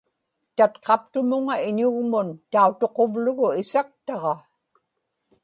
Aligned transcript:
tatqaptumuŋa 0.57 1.55
iñugmun 1.69 2.29
tautuquvlugu 2.51 3.47
isaktaġa 3.61 4.35